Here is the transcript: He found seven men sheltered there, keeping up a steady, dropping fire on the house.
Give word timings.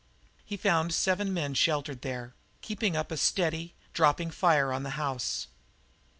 He 0.43 0.57
found 0.57 0.95
seven 0.95 1.31
men 1.31 1.53
sheltered 1.53 2.01
there, 2.01 2.33
keeping 2.63 2.97
up 2.97 3.11
a 3.11 3.17
steady, 3.17 3.75
dropping 3.93 4.31
fire 4.31 4.73
on 4.73 4.81
the 4.81 4.89
house. 4.97 5.45